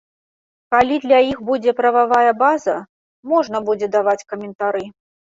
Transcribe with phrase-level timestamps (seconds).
[0.75, 2.75] Калі для іх будзе прававая база,
[3.33, 4.83] можна будзе даваць каментары.